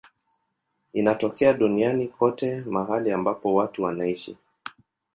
[0.93, 4.37] Inatokea duniani kote mahali ambapo watu wanaishi.